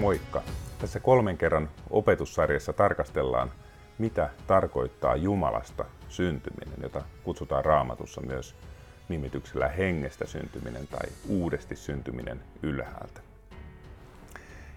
Moikka! 0.00 0.42
Tässä 0.78 1.00
kolmen 1.00 1.38
kerran 1.38 1.70
opetussarjassa 1.90 2.72
tarkastellaan, 2.72 3.50
mitä 3.98 4.30
tarkoittaa 4.46 5.16
Jumalasta 5.16 5.84
syntyminen, 6.08 6.78
jota 6.82 7.02
kutsutaan 7.24 7.64
raamatussa 7.64 8.20
myös 8.20 8.54
nimityksellä 9.08 9.68
hengestä 9.68 10.26
syntyminen 10.26 10.86
tai 10.86 11.08
uudesti 11.28 11.76
syntyminen 11.76 12.40
ylhäältä. 12.62 13.20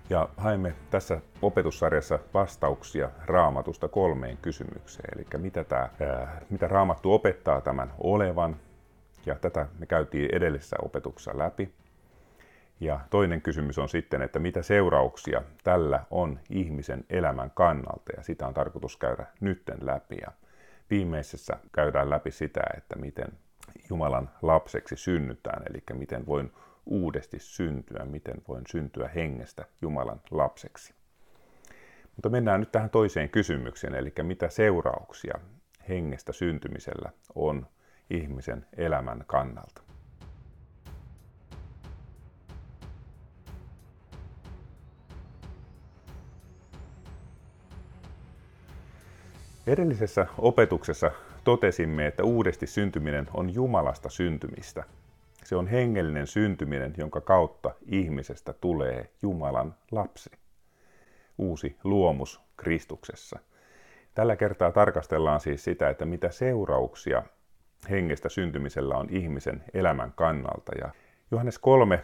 Ja 0.09 0.29
haemme 0.38 0.73
tässä 0.89 1.21
opetussarjassa 1.41 2.20
vastauksia 2.34 3.09
raamatusta 3.26 3.88
kolmeen 3.88 4.38
kysymykseen. 4.38 5.09
Eli 5.15 5.26
mitä, 5.38 5.63
tämä, 5.63 5.90
mitä 6.49 6.67
raamattu 6.67 7.13
opettaa 7.13 7.62
tämän 7.62 7.93
olevan, 7.98 8.55
ja 9.26 9.35
tätä 9.35 9.67
me 9.79 9.85
käytiin 9.85 10.35
edellisessä 10.35 10.76
opetuksessa 10.81 11.38
läpi. 11.38 11.73
Ja 12.81 12.99
toinen 13.09 13.41
kysymys 13.41 13.80
on 13.80 13.90
sitten, 13.90 14.21
että 14.21 14.40
mitä 14.40 14.62
seurauksia 14.62 15.41
tällä 15.63 16.03
on 16.12 16.40
ihmisen 16.49 17.05
elämän 17.09 17.52
kannalta, 17.52 18.12
ja 18.17 18.23
sitä 18.23 18.48
on 18.48 18.54
tarkoitus 18.54 18.98
käydä 18.98 19.26
nytten 19.40 19.77
läpi. 19.81 20.17
Ja 20.21 20.31
viimeisessä 20.90 21.57
käydään 21.71 22.09
läpi 22.09 22.31
sitä, 22.31 22.62
että 22.77 22.95
miten 22.95 23.27
Jumalan 23.90 24.30
lapseksi 24.41 24.95
synnytään, 24.95 25.63
eli 25.70 25.84
miten 25.94 26.26
voin 26.26 26.52
uudesti 26.85 27.40
syntyä, 27.40 28.05
miten 28.05 28.41
voin 28.48 28.63
syntyä 28.67 29.07
hengestä 29.07 29.65
Jumalan 29.82 30.21
lapseksi. 30.32 30.93
Mutta 32.15 32.29
mennään 32.29 32.59
nyt 32.59 32.71
tähän 32.71 32.90
toiseen 32.90 33.29
kysymykseen, 33.29 33.96
eli 33.96 34.13
mitä 34.24 34.49
seurauksia 34.49 35.40
hengestä 35.90 36.32
syntymisellä 36.32 37.12
on 37.35 37.68
ihmisen 38.09 38.65
elämän 38.77 39.24
kannalta. 39.27 39.90
Edellisessä 49.72 50.27
opetuksessa 50.38 51.12
totesimme, 51.44 52.08
että 52.08 52.24
uudesti 52.24 52.68
syntyminen 52.68 53.27
on 53.34 53.54
Jumalasta 53.54 54.10
syntymistä. 54.10 54.84
Se 55.44 55.55
on 55.55 55.68
hengellinen 55.68 56.27
syntyminen, 56.27 56.94
jonka 56.98 57.22
kautta 57.22 57.72
ihmisestä 57.86 58.54
tulee 58.54 59.10
Jumalan 59.22 59.76
lapsi. 59.92 60.30
Uusi 61.38 61.77
luomus 61.84 62.42
Kristuksessa. 62.58 63.40
Tällä 64.16 64.36
kertaa 64.36 64.72
tarkastellaan 64.72 65.40
siis 65.40 65.64
sitä, 65.64 65.90
että 65.90 66.06
mitä 66.06 66.31
seurauksia 66.31 67.24
hengestä 67.90 68.30
syntymisellä 68.30 68.96
on 68.97 69.08
ihmisen 69.09 69.64
elämän 69.74 70.14
kannalta. 70.16 70.72
Ja 70.81 70.92
Johannes 71.31 71.59
3, 71.59 72.03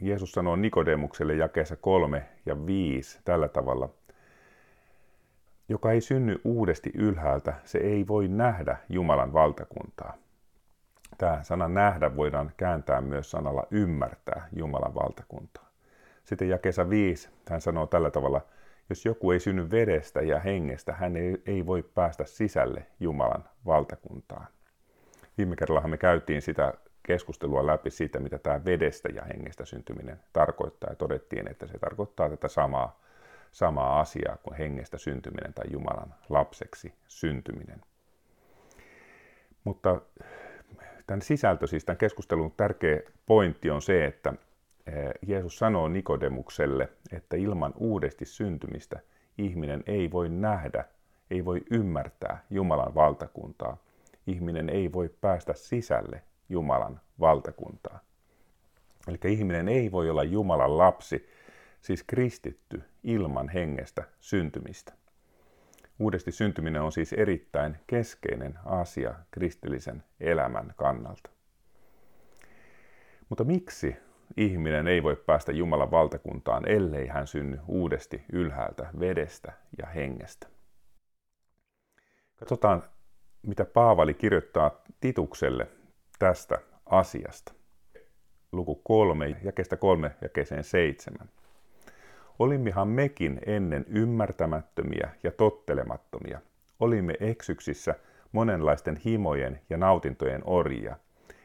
Jeesus 0.00 0.32
sanoo 0.32 0.56
Nikodemukselle 0.56 1.34
jakeessa 1.34 1.76
3 1.76 2.28
ja 2.46 2.66
5 2.66 3.18
tällä 3.24 3.48
tavalla– 3.48 3.88
joka 5.68 5.92
ei 5.92 6.00
synny 6.00 6.40
uudesti 6.44 6.90
ylhäältä, 6.94 7.54
se 7.64 7.78
ei 7.78 8.06
voi 8.08 8.28
nähdä 8.28 8.76
Jumalan 8.88 9.32
valtakuntaa. 9.32 10.14
Tämä 11.18 11.42
sana 11.42 11.68
nähdä 11.68 12.16
voidaan 12.16 12.52
kääntää 12.56 13.00
myös 13.00 13.30
sanalla 13.30 13.66
ymmärtää 13.70 14.48
Jumalan 14.56 14.94
valtakuntaa. 14.94 15.68
Sitten 16.24 16.48
jakesa 16.48 16.90
5, 16.90 17.28
hän 17.50 17.60
sanoo 17.60 17.86
tällä 17.86 18.10
tavalla, 18.10 18.40
jos 18.90 19.04
joku 19.04 19.30
ei 19.30 19.40
synny 19.40 19.70
vedestä 19.70 20.22
ja 20.22 20.40
hengestä, 20.40 20.92
hän 20.92 21.16
ei, 21.16 21.42
ei 21.46 21.66
voi 21.66 21.82
päästä 21.82 22.24
sisälle 22.24 22.86
Jumalan 23.00 23.44
valtakuntaan. 23.66 24.46
Viime 25.38 25.56
kerrallahan 25.56 25.90
me 25.90 25.96
käytiin 25.96 26.42
sitä 26.42 26.74
keskustelua 27.02 27.66
läpi 27.66 27.90
siitä, 27.90 28.20
mitä 28.20 28.38
tämä 28.38 28.64
vedestä 28.64 29.08
ja 29.08 29.24
hengestä 29.24 29.64
syntyminen 29.64 30.20
tarkoittaa, 30.32 30.90
ja 30.90 30.96
todettiin, 30.96 31.48
että 31.50 31.66
se 31.66 31.78
tarkoittaa 31.78 32.30
tätä 32.30 32.48
samaa 32.48 33.00
samaa 33.52 34.00
asiaa 34.00 34.36
kuin 34.42 34.56
hengestä 34.56 34.98
syntyminen 34.98 35.54
tai 35.54 35.64
Jumalan 35.70 36.14
lapseksi 36.28 36.94
syntyminen. 37.08 37.80
Mutta 39.64 40.00
tämän 41.06 41.22
sisältö, 41.22 41.66
siis 41.66 41.84
tämän 41.84 41.98
keskustelun 41.98 42.52
tärkeä 42.56 43.00
pointti 43.26 43.70
on 43.70 43.82
se, 43.82 44.04
että 44.04 44.32
eh, 44.86 45.10
Jeesus 45.26 45.58
sanoo 45.58 45.88
Nikodemukselle, 45.88 46.88
että 47.12 47.36
ilman 47.36 47.74
uudesti 47.76 48.24
syntymistä 48.24 49.00
ihminen 49.38 49.82
ei 49.86 50.10
voi 50.10 50.28
nähdä, 50.28 50.84
ei 51.30 51.44
voi 51.44 51.62
ymmärtää 51.70 52.44
Jumalan 52.50 52.94
valtakuntaa. 52.94 53.76
Ihminen 54.26 54.68
ei 54.68 54.92
voi 54.92 55.10
päästä 55.20 55.54
sisälle 55.54 56.22
Jumalan 56.48 57.00
valtakuntaa. 57.20 58.00
Eli 59.08 59.18
ihminen 59.24 59.68
ei 59.68 59.92
voi 59.92 60.10
olla 60.10 60.24
Jumalan 60.24 60.78
lapsi, 60.78 61.28
siis 61.80 62.04
kristitty 62.04 62.82
ilman 63.04 63.48
hengestä 63.48 64.04
syntymistä. 64.20 64.92
Uudesti 65.98 66.32
syntyminen 66.32 66.82
on 66.82 66.92
siis 66.92 67.12
erittäin 67.12 67.78
keskeinen 67.86 68.58
asia 68.64 69.14
kristillisen 69.30 70.04
elämän 70.20 70.74
kannalta. 70.76 71.30
Mutta 73.28 73.44
miksi 73.44 73.96
ihminen 74.36 74.88
ei 74.88 75.02
voi 75.02 75.16
päästä 75.16 75.52
Jumalan 75.52 75.90
valtakuntaan, 75.90 76.68
ellei 76.68 77.06
hän 77.06 77.26
synny 77.26 77.58
uudesti 77.66 78.24
ylhäältä 78.32 78.90
vedestä 79.00 79.52
ja 79.78 79.86
hengestä? 79.86 80.46
Katsotaan, 82.36 82.82
mitä 83.42 83.64
Paavali 83.64 84.14
kirjoittaa 84.14 84.82
Titukselle 85.00 85.66
tästä 86.18 86.58
asiasta. 86.86 87.52
Luku 88.52 88.74
3, 88.74 89.36
jakeesta 89.42 89.76
3 89.76 90.16
jakeeseen 90.22 90.64
7. 90.64 91.28
Olimmehan 92.38 92.88
mekin 92.88 93.40
ennen 93.46 93.84
ymmärtämättömiä 93.88 95.10
ja 95.22 95.32
tottelemattomia. 95.32 96.40
Olimme 96.80 97.14
eksyksissä 97.20 97.94
monenlaisten 98.32 98.96
himojen 98.96 99.60
ja 99.70 99.76
nautintojen 99.76 100.42
orjia. 100.44 100.96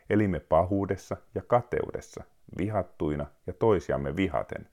Elimme 0.09 0.39
pahuudessa 0.39 1.17
ja 1.35 1.41
kateudessa, 1.47 2.23
vihattuina 2.57 3.25
ja 3.47 3.53
toisiamme 3.53 4.15
vihaten. 4.15 4.67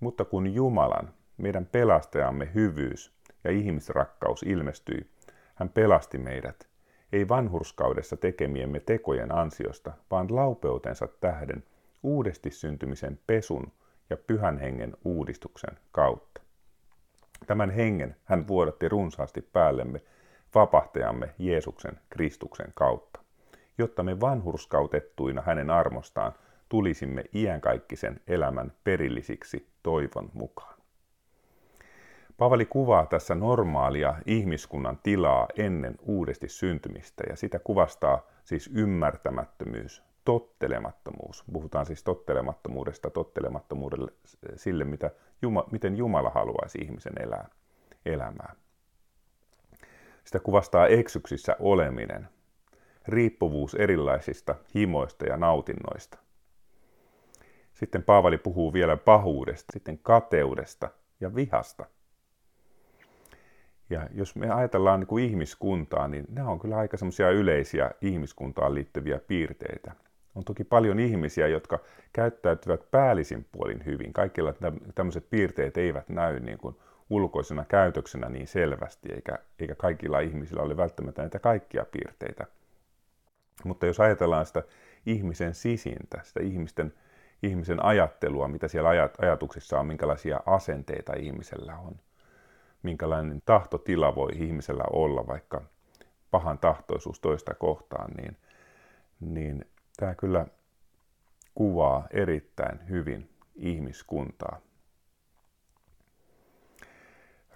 Mutta 0.00 0.24
kun 0.24 0.54
Jumalan, 0.54 1.12
meidän 1.36 1.66
pelastajamme 1.66 2.50
hyvyys 2.54 3.12
ja 3.44 3.50
ihmisrakkaus 3.50 4.42
ilmestyi, 4.42 5.10
hän 5.54 5.68
pelasti 5.68 6.18
meidät, 6.18 6.68
ei 7.12 7.28
vanhurskaudessa 7.28 8.16
tekemiemme 8.16 8.80
tekojen 8.80 9.34
ansiosta, 9.34 9.92
vaan 10.10 10.36
laupeutensa 10.36 11.08
tähden, 11.20 11.64
uudesti 12.02 12.50
syntymisen 12.50 13.18
pesun 13.26 13.72
ja 14.10 14.16
pyhän 14.16 14.58
hengen 14.58 14.96
uudistuksen 15.04 15.78
kautta. 15.92 16.40
Tämän 17.46 17.70
hengen 17.70 18.16
hän 18.24 18.48
vuodatti 18.48 18.88
runsaasti 18.88 19.42
päällemme 19.42 20.00
vapahtajamme 20.54 21.34
Jeesuksen 21.38 22.00
Kristuksen 22.10 22.72
kautta, 22.74 23.20
jotta 23.78 24.02
me 24.02 24.20
vanhurskautettuina 24.20 25.42
hänen 25.42 25.70
armostaan 25.70 26.32
tulisimme 26.68 27.24
iänkaikkisen 27.34 28.20
elämän 28.26 28.72
perillisiksi 28.84 29.68
toivon 29.82 30.30
mukaan. 30.32 30.78
Pavali 32.36 32.66
kuvaa 32.66 33.06
tässä 33.06 33.34
normaalia 33.34 34.14
ihmiskunnan 34.26 34.98
tilaa 35.02 35.48
ennen 35.56 35.94
uudesti 36.02 36.48
syntymistä 36.48 37.24
ja 37.30 37.36
sitä 37.36 37.58
kuvastaa 37.58 38.26
siis 38.44 38.70
ymmärtämättömyys, 38.74 40.02
tottelemattomuus. 40.28 41.44
Puhutaan 41.52 41.86
siis 41.86 42.02
tottelemattomuudesta, 42.02 43.10
tottelemattomuudelle 43.10 44.12
sille, 44.56 44.84
mitä 44.84 45.10
Juma, 45.42 45.64
miten 45.72 45.96
Jumala 45.96 46.30
haluaisi 46.30 46.78
ihmisen 46.78 47.12
elää, 47.20 47.48
elämää. 48.06 48.54
Sitä 50.24 50.38
kuvastaa 50.38 50.86
eksyksissä 50.86 51.56
oleminen, 51.60 52.28
riippuvuus 53.06 53.74
erilaisista 53.74 54.54
himoista 54.74 55.26
ja 55.26 55.36
nautinnoista. 55.36 56.18
Sitten 57.74 58.02
Paavali 58.02 58.38
puhuu 58.38 58.72
vielä 58.72 58.96
pahuudesta, 58.96 59.72
sitten 59.72 59.98
kateudesta 59.98 60.90
ja 61.20 61.34
vihasta. 61.34 61.86
Ja 63.90 64.08
jos 64.14 64.36
me 64.36 64.50
ajatellaan 64.50 65.00
niin 65.00 65.08
kuin 65.08 65.24
ihmiskuntaa, 65.24 66.08
niin 66.08 66.24
nämä 66.28 66.50
on 66.50 66.58
kyllä 66.58 66.76
aika 66.76 66.96
semmoisia 66.96 67.30
yleisiä 67.30 67.90
ihmiskuntaan 68.00 68.74
liittyviä 68.74 69.18
piirteitä. 69.18 70.07
On 70.34 70.44
toki 70.44 70.64
paljon 70.64 70.98
ihmisiä, 70.98 71.48
jotka 71.48 71.78
käyttäytyvät 72.12 72.90
päällisin 72.90 73.46
puolin 73.52 73.84
hyvin. 73.84 74.12
Kaikilla 74.12 74.54
tämmöiset 74.94 75.30
piirteet 75.30 75.76
eivät 75.76 76.08
näy 76.08 76.40
niin 76.40 76.58
kuin 76.58 76.76
ulkoisena 77.10 77.64
käytöksenä 77.64 78.28
niin 78.28 78.46
selvästi, 78.46 79.08
eikä, 79.14 79.38
eikä 79.58 79.74
kaikilla 79.74 80.20
ihmisillä 80.20 80.62
ole 80.62 80.76
välttämättä 80.76 81.22
näitä 81.22 81.38
kaikkia 81.38 81.86
piirteitä. 81.92 82.46
Mutta 83.64 83.86
jos 83.86 84.00
ajatellaan 84.00 84.46
sitä 84.46 84.62
ihmisen 85.06 85.54
sisintä, 85.54 86.20
sitä 86.22 86.40
ihmisten, 86.42 86.92
ihmisen 87.42 87.84
ajattelua, 87.84 88.48
mitä 88.48 88.68
siellä 88.68 88.88
ajat, 88.88 89.14
ajatuksissa 89.20 89.80
on, 89.80 89.86
minkälaisia 89.86 90.40
asenteita 90.46 91.12
ihmisellä 91.16 91.76
on, 91.76 91.96
minkälainen 92.82 93.42
tahtotila 93.44 94.14
voi 94.14 94.30
ihmisellä 94.34 94.84
olla, 94.92 95.26
vaikka 95.26 95.62
pahan 96.30 96.58
tahtoisuus 96.58 97.20
toista 97.20 97.54
kohtaan, 97.54 98.10
niin, 98.10 98.36
niin 99.20 99.64
Tämä 99.98 100.14
kyllä 100.14 100.46
kuvaa 101.54 102.06
erittäin 102.10 102.88
hyvin 102.88 103.30
ihmiskuntaa. 103.54 104.60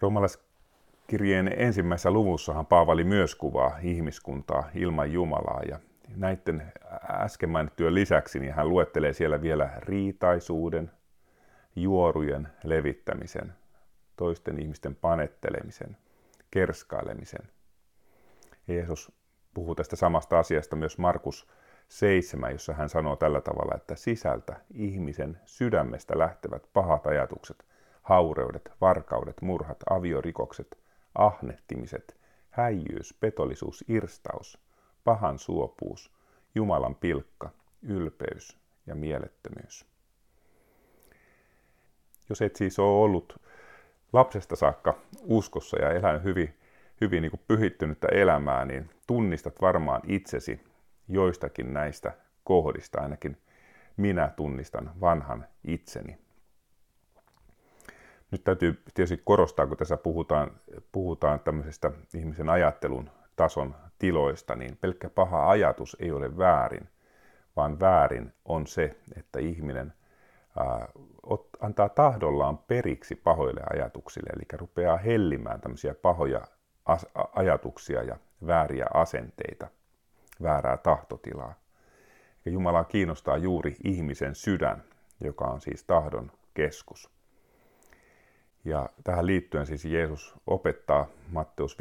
Roomalaiskirjeen 0.00 1.52
ensimmäisessä 1.56 2.10
luvussahan 2.10 2.66
Paavali 2.66 3.04
myös 3.04 3.34
kuvaa 3.34 3.78
ihmiskuntaa 3.82 4.70
ilman 4.74 5.12
Jumalaa 5.12 5.62
ja 5.68 5.78
näiden 6.16 6.72
äsken 7.10 7.50
mainittujen 7.50 7.94
lisäksi 7.94 8.40
niin 8.40 8.52
hän 8.52 8.68
luettelee 8.68 9.12
siellä 9.12 9.42
vielä 9.42 9.70
riitaisuuden, 9.78 10.90
juorujen 11.76 12.48
levittämisen, 12.64 13.52
toisten 14.16 14.58
ihmisten 14.58 14.94
panettelemisen, 14.94 15.96
kerskailemisen. 16.50 17.48
Jeesus 18.68 19.12
puhuu 19.54 19.74
tästä 19.74 19.96
samasta 19.96 20.38
asiasta 20.38 20.76
myös 20.76 20.98
Markus 20.98 21.46
7, 21.88 22.52
jossa 22.52 22.72
hän 22.72 22.88
sanoo 22.88 23.16
tällä 23.16 23.40
tavalla, 23.40 23.74
että 23.76 23.96
sisältä 23.96 24.60
ihmisen 24.74 25.40
sydämestä 25.44 26.18
lähtevät 26.18 26.68
pahat 26.72 27.06
ajatukset, 27.06 27.64
haureudet, 28.02 28.72
varkaudet, 28.80 29.42
murhat, 29.42 29.78
aviorikokset, 29.90 30.78
ahnehtimiset, 31.14 32.16
häijyys, 32.50 33.14
petollisuus, 33.20 33.84
irstaus, 33.88 34.58
pahan 35.04 35.38
suopuus, 35.38 36.12
Jumalan 36.54 36.94
pilkka, 36.94 37.50
ylpeys 37.82 38.58
ja 38.86 38.94
mielettömyys. 38.94 39.86
Jos 42.28 42.42
et 42.42 42.56
siis 42.56 42.78
ole 42.78 43.04
ollut 43.04 43.40
lapsesta 44.12 44.56
saakka 44.56 44.94
uskossa 45.22 45.78
ja 45.78 45.90
elänyt 45.90 46.24
hyvin, 46.24 46.58
hyvin 47.00 47.22
niin 47.22 47.40
pyhittynyttä 47.48 48.08
elämää, 48.12 48.64
niin 48.64 48.90
tunnistat 49.06 49.60
varmaan 49.60 50.02
itsesi 50.06 50.60
joistakin 51.08 51.72
näistä 51.72 52.12
kohdista, 52.44 53.00
ainakin 53.00 53.36
minä 53.96 54.32
tunnistan 54.36 54.90
vanhan 55.00 55.46
itseni. 55.64 56.18
Nyt 58.30 58.44
täytyy 58.44 58.82
tietysti 58.94 59.22
korostaa, 59.24 59.66
kun 59.66 59.76
tässä 59.76 59.96
puhutaan, 59.96 60.50
puhutaan 60.92 61.40
tämmöisestä 61.40 61.90
ihmisen 62.14 62.48
ajattelun 62.48 63.10
tason 63.36 63.74
tiloista, 63.98 64.56
niin 64.56 64.76
pelkkä 64.76 65.10
paha 65.10 65.50
ajatus 65.50 65.96
ei 66.00 66.10
ole 66.10 66.38
väärin, 66.38 66.88
vaan 67.56 67.80
väärin 67.80 68.32
on 68.44 68.66
se, 68.66 68.96
että 69.16 69.38
ihminen 69.38 69.92
ää, 70.58 70.88
ot, 71.22 71.48
antaa 71.60 71.88
tahdollaan 71.88 72.58
periksi 72.58 73.14
pahoille 73.14 73.60
ajatuksille, 73.72 74.30
eli 74.36 74.58
rupeaa 74.58 74.96
hellimään 74.96 75.60
tämmöisiä 75.60 75.94
pahoja 75.94 76.40
as, 76.84 77.06
ajatuksia 77.34 78.02
ja 78.02 78.16
vääriä 78.46 78.86
asenteita, 78.94 79.68
väärää 80.42 80.76
tahtotilaa. 80.76 81.54
Ja 82.44 82.52
Jumalaa 82.52 82.84
kiinnostaa 82.84 83.36
juuri 83.36 83.76
ihmisen 83.84 84.34
sydän, 84.34 84.84
joka 85.20 85.44
on 85.44 85.60
siis 85.60 85.84
tahdon 85.84 86.32
keskus. 86.54 87.10
Ja 88.64 88.88
tähän 89.04 89.26
liittyen 89.26 89.66
siis 89.66 89.84
Jeesus 89.84 90.34
opettaa 90.46 91.06
Matteus 91.28 91.76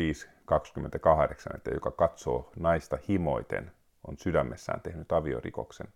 5.28, 1.51 1.55
että 1.55 1.71
joka 1.73 1.91
katsoo 1.91 2.51
naista 2.59 2.97
himoiten, 3.09 3.71
on 4.07 4.17
sydämessään 4.17 4.81
tehnyt 4.81 5.11
aviorikoksen. 5.11 5.87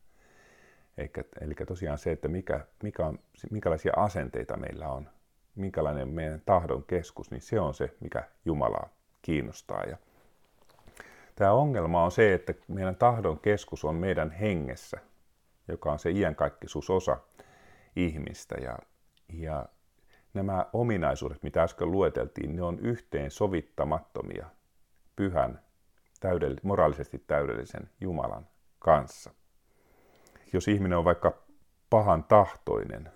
Eikä, 0.98 1.24
eli 1.42 1.54
tosiaan 1.68 1.98
se, 1.98 2.12
että 2.12 2.28
mikä, 2.28 2.66
mikä 2.84 3.06
on, 3.06 3.20
minkälaisia 3.52 3.94
asenteita 3.96 4.58
meillä 4.58 4.88
on, 4.88 5.10
minkälainen 5.56 6.08
meidän 6.08 6.42
tahdon 6.46 6.84
keskus, 6.84 7.32
niin 7.32 7.42
se 7.42 7.60
on 7.60 7.74
se, 7.74 7.96
mikä 8.00 8.24
Jumalaa 8.46 8.90
kiinnostaa. 9.22 9.84
Ja 9.84 9.98
tämä 11.36 11.52
ongelma 11.52 12.04
on 12.04 12.12
se, 12.12 12.34
että 12.34 12.54
meidän 12.68 12.96
tahdon 12.96 13.40
keskus 13.40 13.86
on 13.86 13.96
meidän 13.96 14.32
hengessä, 14.32 14.98
joka 15.68 15.92
on 15.92 16.00
se 16.00 16.12
iänkaikkisuusosa 16.12 17.18
ihmistä. 17.96 18.56
Ja, 18.62 18.78
ja 19.34 19.66
nämä 20.34 20.66
ominaisuudet, 20.74 21.44
mitä 21.44 21.64
äsken 21.64 21.92
lueteltiin, 21.92 22.56
ne 22.56 22.62
on 22.62 22.80
yhteen 22.80 23.32
sovittamattomia 23.32 24.46
pyhän, 25.16 25.62
täydell- 26.20 26.60
moraalisesti 26.64 27.24
täydellisen 27.28 27.90
Jumalan 28.02 28.48
kanssa. 28.80 29.32
Jos 30.54 30.68
ihminen 30.68 30.98
on 30.98 31.06
vaikka 31.06 31.44
pahan 31.90 32.24
tahtoinen, 32.24 33.12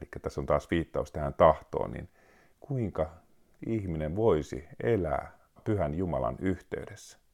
eli 0.00 0.08
tässä 0.22 0.40
on 0.40 0.46
taas 0.46 0.70
viittaus 0.70 1.12
tähän 1.12 1.34
tahtoon, 1.34 1.90
niin 1.90 2.08
kuinka 2.60 3.10
ihminen 3.66 4.16
voisi 4.16 4.68
elää 4.82 5.38
pyhän 5.64 5.94
Jumalan 5.94 6.36
yhteydessä? 6.38 7.25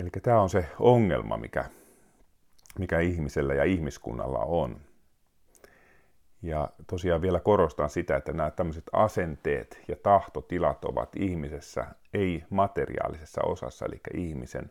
Eli 0.00 0.10
tämä 0.22 0.40
on 0.40 0.50
se 0.50 0.66
ongelma, 0.78 1.36
mikä, 1.36 1.64
mikä 2.78 3.00
ihmisellä 3.00 3.54
ja 3.54 3.64
ihmiskunnalla 3.64 4.38
on. 4.38 4.80
Ja 6.42 6.70
tosiaan 6.86 7.22
vielä 7.22 7.40
korostan 7.40 7.90
sitä, 7.90 8.16
että 8.16 8.32
nämä 8.32 8.50
tämmöiset 8.50 8.84
asenteet 8.92 9.82
ja 9.88 9.96
tahtotilat 9.96 10.84
ovat 10.84 11.16
ihmisessä 11.16 11.86
ei 12.14 12.44
materiaalisessa 12.50 13.42
osassa, 13.42 13.86
eli 13.86 14.00
ihmisen 14.14 14.70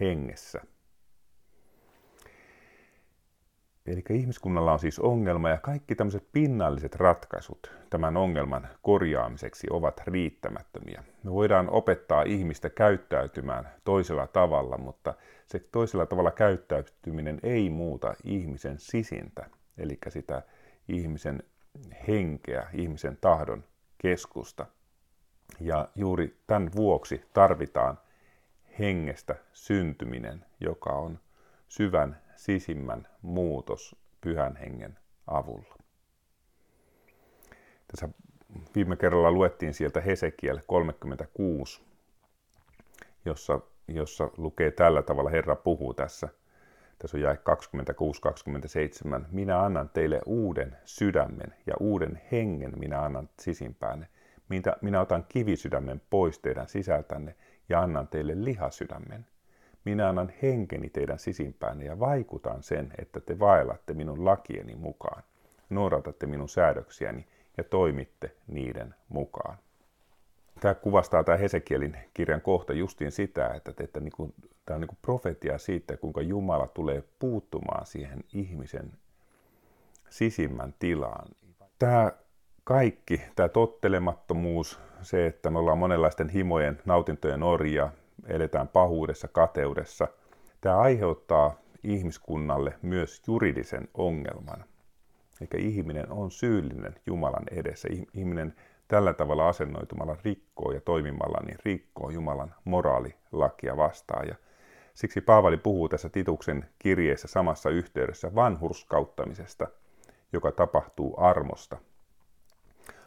hengessä. 0.00 0.60
Eli 3.86 4.04
ihmiskunnalla 4.10 4.72
on 4.72 4.78
siis 4.78 4.98
ongelma 4.98 5.48
ja 5.48 5.58
kaikki 5.58 5.94
tämmöiset 5.94 6.26
pinnalliset 6.32 6.94
ratkaisut 6.94 7.70
tämän 7.90 8.16
ongelman 8.16 8.68
korjaamiseksi 8.82 9.66
ovat 9.70 10.00
riittämättömiä. 10.06 11.04
Me 11.22 11.32
voidaan 11.32 11.70
opettaa 11.70 12.22
ihmistä 12.22 12.70
käyttäytymään 12.70 13.68
toisella 13.84 14.26
tavalla, 14.26 14.78
mutta 14.78 15.14
se 15.46 15.58
toisella 15.58 16.06
tavalla 16.06 16.30
käyttäytyminen 16.30 17.40
ei 17.42 17.70
muuta 17.70 18.14
ihmisen 18.24 18.78
sisintä, 18.78 19.46
eli 19.78 19.98
sitä 20.08 20.42
ihmisen 20.88 21.42
henkeä, 22.08 22.66
ihmisen 22.72 23.18
tahdon 23.20 23.64
keskusta. 23.98 24.66
Ja 25.60 25.88
juuri 25.94 26.36
tämän 26.46 26.70
vuoksi 26.76 27.24
tarvitaan 27.32 27.98
hengestä 28.78 29.36
syntyminen, 29.52 30.44
joka 30.60 30.90
on 30.92 31.20
syvän 31.68 32.23
sisimmän 32.36 33.08
muutos 33.22 33.96
pyhän 34.20 34.56
hengen 34.56 34.98
avulla. 35.26 35.74
Tässä 37.88 38.08
viime 38.74 38.96
kerralla 38.96 39.30
luettiin 39.30 39.74
sieltä 39.74 40.00
Hesekiel 40.00 40.58
36, 40.66 41.82
jossa, 43.24 43.60
jossa 43.88 44.30
lukee 44.36 44.70
tällä 44.70 45.02
tavalla, 45.02 45.30
Herra 45.30 45.56
puhuu 45.56 45.94
tässä– 45.94 46.28
tässä 46.98 47.16
on 47.16 47.20
jae 47.20 47.38
26-27. 49.20 49.24
Minä 49.30 49.62
annan 49.64 49.88
teille 49.88 50.20
uuden 50.26 50.76
sydämen 50.84 51.54
ja 51.66 51.74
uuden 51.80 52.20
hengen 52.32 52.72
minä 52.78 53.02
annan 53.02 53.28
sisimpäänne. 53.40 54.08
Minä, 54.48 54.76
minä 54.80 55.00
otan 55.00 55.24
kivisydämen 55.28 56.02
pois 56.10 56.38
teidän 56.38 56.68
sisältänne 56.68 57.36
ja 57.68 57.80
annan 57.80 58.08
teille 58.08 58.44
lihasydämen. 58.44 59.26
Minä 59.84 60.08
annan 60.08 60.32
henkeni 60.42 60.90
teidän 60.90 61.18
sisimpäänne 61.18 61.84
ja 61.84 61.98
vaikutan 62.00 62.62
sen, 62.62 62.92
että 62.98 63.20
te 63.20 63.38
vaellatte 63.38 63.94
minun 63.94 64.24
lakieni 64.24 64.74
mukaan. 64.74 65.22
Noudatatte 65.70 66.26
minun 66.26 66.48
säädöksiäni 66.48 67.26
ja 67.56 67.64
toimitte 67.64 68.36
niiden 68.46 68.94
mukaan 69.08 69.58
tämä 70.60 70.74
kuvastaa 70.74 71.24
tämä 71.24 71.38
Hesekielin 71.38 71.96
kirjan 72.14 72.40
kohta 72.40 72.72
justiin 72.72 73.12
sitä, 73.12 73.48
että, 73.48 73.84
että 73.84 74.00
niin 74.00 74.12
kuin, 74.12 74.34
tämä 74.66 74.74
on 74.74 74.80
niin 74.80 74.88
kuin 74.88 74.98
profetia 75.02 75.58
siitä, 75.58 75.96
kuinka 75.96 76.22
Jumala 76.22 76.66
tulee 76.66 77.04
puuttumaan 77.18 77.86
siihen 77.86 78.24
ihmisen 78.32 78.92
sisimmän 80.10 80.74
tilaan. 80.78 81.28
Tämä 81.78 82.12
kaikki, 82.64 83.20
tämä 83.36 83.48
tottelemattomuus, 83.48 84.80
se, 85.02 85.26
että 85.26 85.50
me 85.50 85.58
ollaan 85.58 85.78
monenlaisten 85.78 86.28
himojen, 86.28 86.80
nautintojen 86.84 87.42
orjia, 87.42 87.90
eletään 88.26 88.68
pahuudessa, 88.68 89.28
kateudessa, 89.28 90.08
tämä 90.60 90.78
aiheuttaa 90.78 91.54
ihmiskunnalle 91.82 92.74
myös 92.82 93.22
juridisen 93.26 93.88
ongelman. 93.94 94.64
Eikä 95.40 95.58
ihminen 95.58 96.12
on 96.12 96.30
syyllinen 96.30 96.94
Jumalan 97.06 97.44
edessä. 97.50 97.88
Ihminen 98.14 98.54
tällä 98.88 99.12
tavalla 99.12 99.48
asennoitumalla 99.48 100.16
rikkoo 100.24 100.72
ja 100.72 100.80
toimimalla 100.80 101.38
niin 101.46 101.58
rikkoo 101.64 102.10
Jumalan 102.10 102.54
moraalilakia 102.64 103.76
vastaan. 103.76 104.28
Ja 104.28 104.34
siksi 104.94 105.20
Paavali 105.20 105.56
puhuu 105.56 105.88
tässä 105.88 106.08
Tituksen 106.08 106.68
kirjeessä 106.78 107.28
samassa 107.28 107.70
yhteydessä 107.70 108.34
vanhurskauttamisesta, 108.34 109.66
joka 110.32 110.52
tapahtuu 110.52 111.14
armosta. 111.18 111.76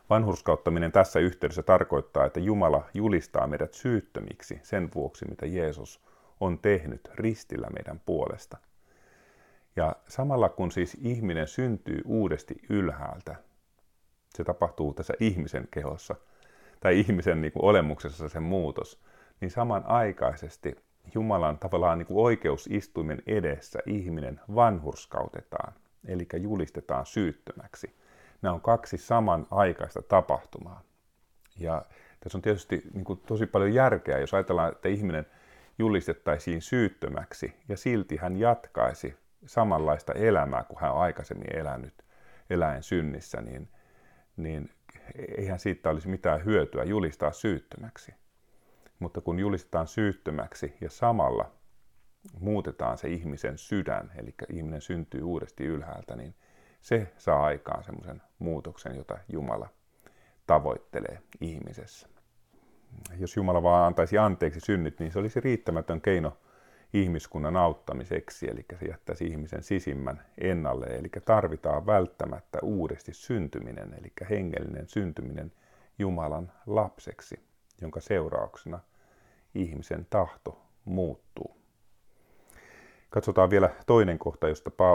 Vanhurskauttaminen 0.10 0.92
tässä 0.92 1.20
yhteydessä 1.20 1.64
tarkoittaa, 1.64 2.26
että 2.26 2.40
Jumala 2.40 2.86
julistaa 2.94 3.48
meidät 3.48 3.74
syyttömiksi 3.74 4.60
sen 4.64 4.90
vuoksi, 4.96 5.26
mitä 5.30 5.46
Jeesus 5.46 6.02
on 6.40 6.60
tehnyt 6.60 7.10
ristillä 7.16 7.68
meidän 7.70 8.02
puolesta. 8.06 8.58
Ja 9.76 9.96
samalla 10.08 10.50
kun 10.50 10.72
siis 10.72 10.98
ihminen 11.02 11.48
syntyy 11.48 12.02
uudesti 12.06 12.56
ylhäältä, 12.70 13.36
se 14.36 14.44
tapahtuu 14.44 14.94
tässä 14.94 15.14
ihmisen 15.20 15.68
kehossa 15.72 16.16
tai 16.80 17.00
ihmisen 17.00 17.42
niin 17.42 17.52
kuin 17.52 17.66
olemuksessa 17.66 18.30
se 18.30 18.40
muutos, 18.40 19.02
niin 19.42 19.52
samanaikaisesti 19.52 20.76
Jumalan 21.14 21.60
tavallaan 21.60 21.98
niin 21.98 22.08
kuin 22.08 22.26
oikeusistuimen 22.26 23.24
edessä 23.28 23.80
ihminen 23.86 24.40
vanhurskautetaan, 24.56 25.74
eli 26.08 26.28
julistetaan 26.42 27.06
syyttömäksi. 27.06 27.96
Nämä 28.42 28.54
on 28.54 28.62
kaksi 28.62 28.98
samanaikaista 28.98 30.02
tapahtumaa. 30.02 30.82
Ja 31.60 31.86
tässä 32.20 32.38
on 32.38 32.42
tietysti 32.42 32.82
niin 32.94 33.06
kuin 33.06 33.20
tosi 33.20 33.46
paljon 33.46 33.74
järkeä, 33.74 34.20
jos 34.20 34.34
ajatellaan, 34.34 34.72
että 34.72 34.90
ihminen 34.90 35.26
julistettaisiin 35.80 36.62
syyttömäksi 36.62 37.56
ja 37.70 37.78
silti 37.78 38.18
hän 38.18 38.38
jatkaisi 38.38 39.18
samanlaista 39.46 40.14
elämää 40.14 40.64
kuin 40.64 40.80
hän 40.82 40.92
on 40.92 41.02
aikaisemmin 41.02 41.56
elänyt 41.56 41.94
eläin 42.50 42.84
synnissä, 42.84 43.42
niin, 43.42 43.70
niin 44.38 44.70
eihän 45.38 45.60
siitä 45.60 45.90
olisi 45.90 46.08
mitään 46.08 46.46
hyötyä 46.46 46.84
julistaa 46.84 47.32
syyttömäksi. 47.32 48.14
Mutta 49.00 49.22
kun 49.22 49.40
julistetaan 49.40 49.88
syyttömäksi 49.88 50.78
ja 50.82 50.90
samalla 50.90 51.52
muutetaan 52.40 52.98
se 52.98 53.08
ihmisen 53.08 53.58
sydän, 53.58 54.12
eli 54.18 54.34
ihminen 54.50 54.82
syntyy 54.82 55.22
uudesti 55.22 55.66
ylhäältä, 55.66 56.16
niin 56.16 56.36
se 56.80 57.14
saa 57.18 57.44
aikaan 57.44 57.84
semmoisen 57.84 58.22
muutoksen, 58.40 58.96
jota 58.96 59.18
Jumala 59.30 59.70
tavoittelee 60.48 61.22
ihmisessä. 61.42 62.08
Jos 63.18 63.36
Jumala 63.36 63.64
vaan 63.64 63.88
antaisi 63.88 64.18
anteeksi 64.18 64.60
synnit, 64.60 65.00
niin 65.00 65.12
se 65.12 65.20
olisi 65.20 65.40
riittämätön 65.40 66.02
keino 66.02 66.38
ihmiskunnan 66.94 67.58
auttamiseksi, 67.58 68.48
eli 68.50 68.66
se 68.80 68.86
jättäisi 68.86 69.26
ihmisen 69.26 69.64
sisimmän 69.64 70.26
ennalle. 70.38 70.86
Eli 70.86 71.10
tarvitaan 71.26 71.86
välttämättä 71.86 72.60
uudesti 72.62 73.14
syntyminen, 73.14 73.94
eli 73.94 74.14
hengellinen 74.30 74.88
syntyminen 74.88 75.52
Jumalan 76.00 76.52
lapseksi, 76.66 77.40
jonka 77.82 78.00
seurauksena 78.02 78.80
ihmisen 79.56 80.08
tahto 80.10 80.62
muuttuu. 80.86 81.57
Katsotaan 83.10 83.50
vielä 83.50 83.70
toinen 83.86 84.20
kohta, 84.20 84.48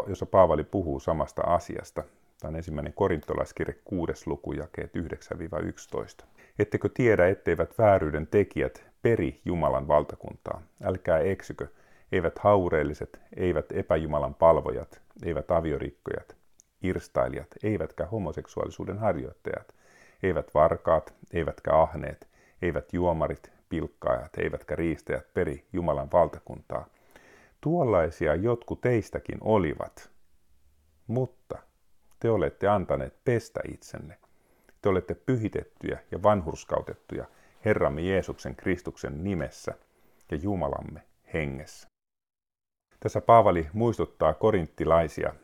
jossa 0.08 0.26
Paavali 0.26 0.64
puhuu 0.64 1.00
samasta 1.00 1.42
asiasta. 1.42 2.02
Tämä 2.40 2.48
on 2.48 2.56
ensimmäinen 2.56 2.92
korintolaiskirje 2.92 3.74
6. 3.84 4.12
luku, 4.26 4.52
jakeet 4.52 4.92
9-11. 6.22 6.24
Ettekö 6.58 6.88
tiedä, 6.94 7.28
etteivät 7.28 7.78
vääryyden 7.78 8.26
tekijät 8.26 8.84
peri 9.02 9.40
Jumalan 9.44 9.88
valtakuntaa? 9.88 10.62
Älkää 10.84 11.18
eksykö, 11.18 11.66
eivät 12.12 12.38
haureelliset, 12.38 13.20
eivät 13.36 13.66
epäjumalan 13.72 14.34
palvojat, 14.34 15.00
eivät 15.24 15.50
aviorikkojat, 15.50 16.36
irstailijat, 16.82 17.48
eivätkä 17.62 18.06
homoseksuaalisuuden 18.06 18.98
harjoittajat, 18.98 19.74
eivät 20.22 20.54
varkaat, 20.54 21.14
eivätkä 21.32 21.76
ahneet, 21.80 22.28
eivät 22.62 22.92
juomarit, 22.92 23.52
pilkkaajat, 23.68 24.36
eivätkä 24.38 24.76
riistäjät 24.76 25.34
peri 25.34 25.64
Jumalan 25.72 26.08
valtakuntaa. 26.12 26.86
Tuollaisia 27.62 28.34
jotkut 28.34 28.80
teistäkin 28.80 29.38
olivat, 29.40 30.10
mutta 31.06 31.58
te 32.20 32.30
olette 32.30 32.68
antaneet 32.68 33.24
pestä 33.24 33.60
itsenne. 33.72 34.18
Te 34.82 34.88
olette 34.88 35.14
pyhitettyjä 35.14 35.98
ja 36.10 36.22
vanhurskautettuja 36.22 37.24
Herramme 37.64 38.00
Jeesuksen 38.00 38.56
Kristuksen 38.56 39.24
nimessä 39.24 39.74
ja 40.30 40.36
Jumalamme 40.36 41.02
hengessä. 41.34 41.88
Tässä 43.00 43.20
Paavali 43.20 43.68
muistuttaa 43.72 44.34
korinttilaisia 44.34 45.34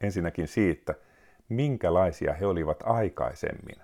ensinnäkin 0.00 0.48
siitä, 0.48 0.94
minkälaisia 1.48 2.32
he 2.32 2.46
olivat 2.46 2.82
aikaisemmin. 2.82 3.76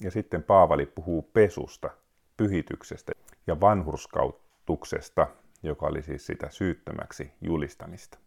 Ja 0.00 0.10
sitten 0.10 0.42
Paavali 0.42 0.86
puhuu 0.86 1.22
pesusta, 1.22 1.90
pyhityksestä 2.36 3.12
ja 3.46 3.60
vanhurskautuksesta, 3.60 5.26
joka 5.62 5.86
oli 5.86 6.02
siis 6.02 6.26
sitä 6.26 6.50
syyttömäksi 6.50 7.32
julistamista. 7.40 8.18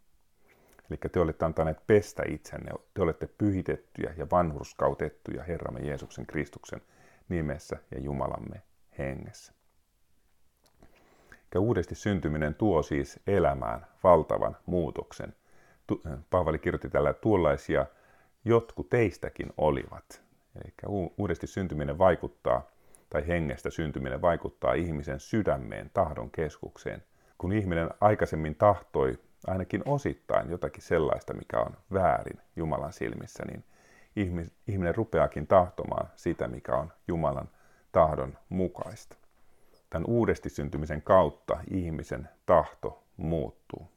Eli 0.90 0.98
te 1.12 1.20
olette 1.20 1.46
antaneet 1.46 1.88
pestä 1.88 2.24
itsenne, 2.28 2.72
te 2.94 3.02
olette 3.02 3.28
pyhitettyjä 3.28 4.14
ja 4.18 4.28
vanhurskautettuja 4.32 5.44
Herramme 5.44 5.80
Jeesuksen 5.80 6.26
Kristuksen 6.26 6.82
nimessä 7.30 7.78
ja 7.92 8.00
Jumalamme 8.00 8.62
hengessä. 8.98 9.54
Ja 11.54 11.60
uudesti 11.60 11.96
syntyminen 11.96 12.56
tuo 12.56 12.84
siis 12.84 13.20
elämään 13.28 13.88
valtavan 14.04 14.58
muutoksen. 14.66 15.36
Paavali 16.30 16.60
kirjoitti 16.60 16.90
tällä 16.90 17.14
tuollaisia, 17.14 17.86
jotkut 18.46 18.90
teistäkin 18.90 19.54
olivat. 19.58 20.24
Eli 20.64 20.74
uudesti 21.18 21.48
syntyminen 21.48 21.98
vaikuttaa, 21.98 22.68
tai 23.10 23.28
hengestä 23.28 23.70
syntyminen 23.70 24.22
vaikuttaa 24.22 24.74
ihmisen 24.74 25.20
sydämeen, 25.20 25.92
tahdon 25.94 26.32
keskukseen. 26.32 27.04
Kun 27.38 27.54
ihminen 27.54 27.90
aikaisemmin 28.02 28.56
tahtoi 28.56 29.20
ainakin 29.48 29.82
osittain 29.86 30.50
jotakin 30.50 30.84
sellaista, 30.84 31.34
mikä 31.34 31.60
on 31.60 31.78
väärin 31.94 32.42
Jumalan 32.56 32.94
silmissä, 32.94 33.44
niin 33.46 33.64
ihminen 34.68 34.96
rupeakin 34.96 35.48
tahtomaan 35.48 36.10
sitä, 36.16 36.48
mikä 36.48 36.76
on 36.76 36.94
Jumalan 37.08 37.50
tahdon 37.92 38.38
mukaista. 38.50 39.16
Tämän 39.90 40.06
uudesti 40.08 40.50
syntymisen 40.50 41.02
kautta 41.02 41.60
ihmisen 41.72 42.30
tahto 42.46 43.04
muuttuu. 43.18 43.88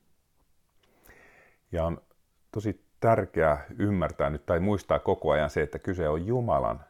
Ja 1.73 1.85
on 1.85 2.03
tosi 2.53 2.85
tärkeää 3.01 3.65
ymmärtää 3.79 4.31
nyt 4.31 4.47
tai 4.47 4.61
muistaa 4.61 4.99
koko 4.99 5.31
ajan 5.31 5.51
se, 5.51 5.63
että 5.63 5.79
kyse 5.79 6.09
on 6.09 6.27
Jumalan 6.27 6.81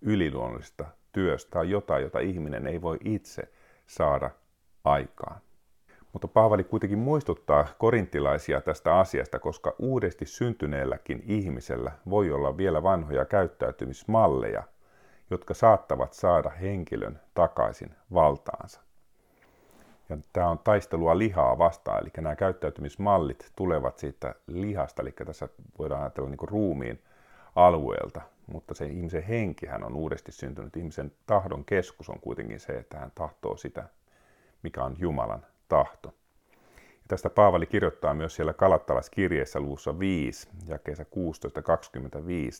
yliluonnollisesta 0.00 0.86
työstä, 1.12 1.58
on 1.58 1.70
jotain, 1.70 2.02
jota 2.02 2.18
ihminen 2.18 2.66
ei 2.66 2.82
voi 2.82 2.98
itse 3.04 3.42
saada 3.86 4.30
aikaan. 4.84 5.40
Mutta 6.12 6.28
Paavali 6.28 6.64
kuitenkin 6.64 6.98
muistuttaa 6.98 7.66
korintilaisia 7.78 8.60
tästä 8.60 8.98
asiasta, 8.98 9.38
koska 9.38 9.74
uudesti 9.78 10.26
syntyneelläkin 10.26 11.22
ihmisellä 11.26 11.92
voi 12.10 12.30
olla 12.30 12.56
vielä 12.56 12.82
vanhoja 12.82 13.24
käyttäytymismalleja, 13.24 14.62
jotka 15.30 15.54
saattavat 15.54 16.12
saada 16.12 16.50
henkilön 16.50 17.20
takaisin 17.34 17.94
valtaansa. 18.12 18.80
Ja 20.08 20.18
tämä 20.32 20.48
on 20.48 20.58
taistelua 20.58 21.18
lihaa 21.18 21.58
vastaan, 21.58 22.02
eli 22.02 22.10
nämä 22.20 22.36
käyttäytymismallit 22.36 23.52
tulevat 23.56 23.98
siitä 23.98 24.34
lihasta, 24.46 25.02
eli 25.02 25.12
tässä 25.12 25.48
voidaan 25.78 26.00
ajatella 26.00 26.30
niin 26.30 26.48
ruumiin 26.48 27.02
alueelta, 27.56 28.20
mutta 28.46 28.74
se 28.74 28.86
ihmisen 28.86 29.22
henkihän 29.22 29.84
on 29.84 29.96
uudesti 29.96 30.32
syntynyt. 30.32 30.76
Ihmisen 30.76 31.12
tahdon 31.26 31.64
keskus 31.64 32.10
on 32.10 32.20
kuitenkin 32.20 32.60
se, 32.60 32.72
että 32.72 32.98
hän 32.98 33.12
tahtoo 33.14 33.56
sitä, 33.56 33.84
mikä 34.62 34.84
on 34.84 34.96
Jumalan 34.98 35.46
tahto. 35.72 36.14
Ja 36.76 37.06
tästä 37.08 37.30
Paavali 37.30 37.66
kirjoittaa 37.66 38.14
myös 38.14 38.36
siellä 38.36 38.52
kalattalaiskirjeessä 38.52 39.60
luussa 39.60 39.98
5, 39.98 40.48
jakeessa 40.66 41.04
16-25 41.04 41.06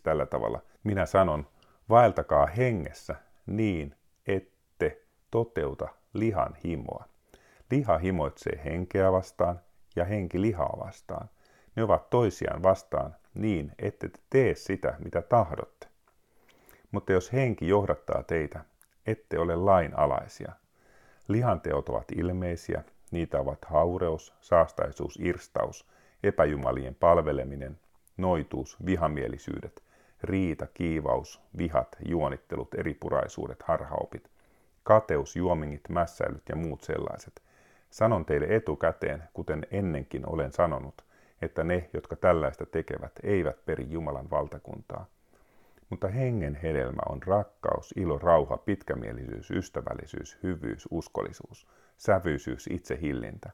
tällä 0.03 0.27
tavalla. 0.27 0.61
Minä 0.85 1.07
sanon, 1.07 1.47
vaeltakaa 1.89 2.47
hengessä 2.47 3.15
niin, 3.47 3.95
ette 4.27 5.03
toteuta 5.31 5.89
lihan 6.13 6.57
himoa. 6.65 7.05
Liha 7.71 7.99
himoitsee 7.99 8.61
henkeä 8.65 9.13
vastaan 9.13 9.61
ja 9.97 10.05
henki 10.05 10.41
lihaa 10.41 10.77
vastaan. 10.85 11.31
Ne 11.77 11.83
ovat 11.83 12.11
toisiaan 12.11 12.63
vastaan 12.63 13.17
niin, 13.35 13.73
ette 13.79 14.09
te 14.09 14.19
tee 14.31 14.55
sitä, 14.55 14.95
mitä 15.05 15.23
tahdotte. 15.23 15.87
Mutta 16.91 17.13
jos 17.13 17.33
henki 17.33 17.69
johdattaa 17.69 18.23
teitä, 18.23 18.65
ette 19.07 19.39
ole 19.39 19.57
lain 19.57 19.99
alaisia. 19.99 20.53
Lihan 21.29 21.61
teot 21.61 21.89
ovat 21.89 22.13
ilmeisiä, 22.17 22.85
niitä 23.13 23.41
ovat 23.41 23.65
haureus, 23.65 24.35
saastaisuus, 24.41 25.19
irstaus, 25.23 25.87
epäjumalien 26.23 26.95
palveleminen, 26.95 27.79
noituus, 28.17 28.77
vihamielisyydet, 28.87 29.83
riita, 30.23 30.67
kiivaus, 30.67 31.41
vihat, 31.59 31.97
juonittelut, 32.09 32.75
eripuraisuudet, 32.75 33.63
harhaopit, 33.63 34.31
kateus, 34.83 35.37
juomingit, 35.37 35.89
mässäilyt 35.89 36.49
ja 36.49 36.57
muut 36.57 36.83
sellaiset. 36.83 37.43
Sanon 37.91 38.25
teille 38.25 38.47
etukäteen, 38.49 39.23
kuten 39.33 39.67
ennenkin 39.71 40.29
olen 40.29 40.53
sanonut, 40.53 41.05
että 41.43 41.65
ne, 41.65 41.91
jotka 41.93 42.17
tällaista 42.17 42.67
tekevät, 42.67 43.13
eivät 43.23 43.65
peri 43.65 43.87
Jumalan 43.91 44.31
valtakuntaa. 44.31 45.07
Mutta 45.91 46.09
hengen 46.09 46.55
hedelmä 46.55 47.03
on 47.09 47.23
rakkaus, 47.23 47.95
ilo, 47.97 48.19
rauha, 48.19 48.57
pitkämielisyys, 48.57 49.51
ystävällisyys, 49.51 50.39
hyvyys, 50.43 50.89
uskollisuus, 50.91 51.67
sävyisyys, 52.03 52.67
itsehillintä. 52.67 53.51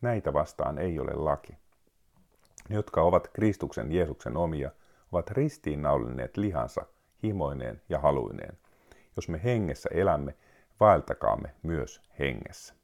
Näitä 0.00 0.32
vastaan 0.32 0.78
ei 0.78 0.98
ole 0.98 1.12
laki. 1.14 1.52
Ne, 2.68 2.76
jotka 2.76 3.02
ovat 3.02 3.28
Kristuksen 3.28 3.92
Jeesuksen 3.92 4.36
omia, 4.36 4.70
ovat 5.12 5.30
ristiinnaulineet 5.30 6.36
lihansa 6.36 6.86
himoineen 7.22 7.82
ja 7.88 7.98
haluineen. 7.98 8.58
Jos 9.16 9.28
me 9.28 9.40
hengessä 9.44 9.88
elämme, 9.92 10.34
vaeltakaamme 10.80 11.54
myös 11.62 12.02
hengessä. 12.18 12.74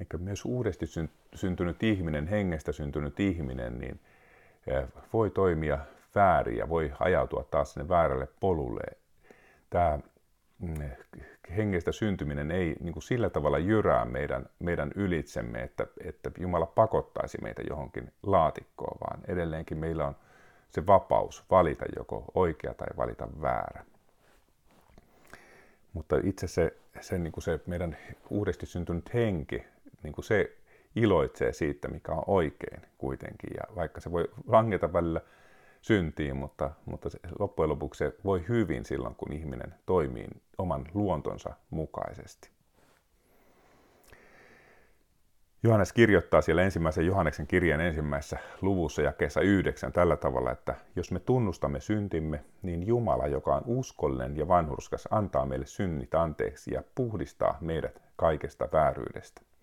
Eikä 0.00 0.18
myös 0.18 0.44
uudesti 0.44 0.86
syntynyt 1.34 1.82
ihminen, 1.82 2.26
hengestä 2.26 2.72
syntynyt 2.72 3.20
ihminen, 3.20 3.78
niin 3.78 4.00
eh, 4.66 4.84
voi 5.12 5.30
toimia 5.30 5.78
väärin 6.14 6.56
ja 6.56 6.68
voi 6.68 6.92
ajautua 7.00 7.44
taas 7.50 7.72
sinne 7.72 7.88
väärälle 7.88 8.28
polulle. 8.40 8.82
Tämä 9.70 9.98
hengestä 11.56 11.92
syntyminen 11.92 12.50
ei 12.50 12.76
niin 12.80 12.92
kuin 12.92 13.02
sillä 13.02 13.30
tavalla 13.30 13.58
jyrää 13.58 14.04
meidän, 14.04 14.46
meidän 14.58 14.92
ylitsemme, 14.94 15.62
että, 15.62 15.86
että 16.04 16.30
Jumala 16.38 16.66
pakottaisi 16.66 17.38
meitä 17.42 17.62
johonkin 17.68 18.12
laatikkoon, 18.22 18.98
vaan 19.00 19.20
edelleenkin 19.28 19.78
meillä 19.78 20.06
on 20.06 20.16
se 20.70 20.86
vapaus 20.86 21.44
valita 21.50 21.84
joko 21.96 22.24
oikea 22.34 22.74
tai 22.74 22.88
valita 22.96 23.28
väärä. 23.40 23.84
Mutta 25.92 26.16
itse 26.22 26.46
se, 26.46 26.76
se, 27.00 27.18
niin 27.18 27.32
kuin 27.32 27.44
se 27.44 27.60
meidän 27.66 27.96
uudesti 28.30 28.66
syntynyt 28.66 29.14
henki, 29.14 29.64
niin 30.02 30.12
kuin 30.12 30.24
se 30.24 30.56
iloitsee 30.96 31.52
siitä, 31.52 31.88
mikä 31.88 32.12
on 32.12 32.24
oikein 32.26 32.82
kuitenkin. 32.98 33.50
Ja 33.56 33.76
vaikka 33.76 34.00
se 34.00 34.12
voi 34.12 34.28
langeta 34.46 34.92
välillä 34.92 35.20
syntiin, 35.84 36.36
mutta, 36.36 36.70
mutta 36.86 37.10
se, 37.10 37.18
loppujen 37.38 37.68
lopuksi 37.68 37.98
se 37.98 38.12
voi 38.24 38.44
hyvin 38.48 38.84
silloin, 38.84 39.14
kun 39.14 39.32
ihminen 39.32 39.74
toimii 39.86 40.28
oman 40.58 40.84
luontonsa 40.94 41.54
mukaisesti. 41.70 42.50
Johannes 45.62 45.92
kirjoittaa 45.92 46.42
siellä 46.42 46.62
ensimmäisen 46.62 47.06
Johanneksen 47.06 47.46
kirjeen 47.46 47.80
ensimmäisessä 47.80 48.38
luvussa 48.60 49.02
ja 49.02 49.12
kesä 49.12 49.40
yhdeksän 49.40 49.92
tällä 49.92 50.16
tavalla, 50.16 50.50
että 50.50 50.74
jos 50.96 51.10
me 51.12 51.20
tunnustamme 51.20 51.80
syntimme, 51.80 52.44
niin 52.62 52.86
Jumala, 52.86 53.26
joka 53.26 53.54
on 53.54 53.62
uskollinen 53.66 54.36
ja 54.36 54.48
vanhurskas, 54.48 55.08
antaa 55.10 55.46
meille 55.46 55.66
synnit 55.66 56.14
anteeksi 56.14 56.74
ja 56.74 56.82
puhdistaa 56.94 57.58
meidät 57.60 58.02
kaikesta 58.16 58.68
vääryydestä. 58.72 59.53